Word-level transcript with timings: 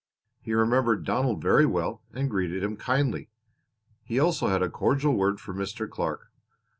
He 0.41 0.55
remembered 0.55 1.05
Donald 1.05 1.43
very 1.43 1.67
well 1.67 2.01
and 2.11 2.27
greeted 2.27 2.63
him 2.63 2.75
kindly; 2.75 3.29
he 4.03 4.17
also 4.19 4.47
had 4.47 4.63
a 4.63 4.67
cordial 4.67 5.13
word 5.15 5.39
for 5.39 5.53
Mr. 5.53 5.87
Clark. 5.87 6.31